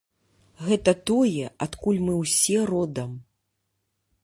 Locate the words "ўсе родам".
2.23-3.11